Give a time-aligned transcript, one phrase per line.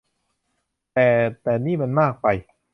[0.93, 1.09] แต่
[1.41, 2.27] แต่นี่มันมากไป